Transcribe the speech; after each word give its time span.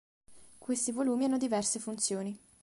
Questi 0.57 0.91
volumi 0.91 1.25
hanno 1.25 1.37
diverse 1.37 1.77
funzioni. 1.77 2.35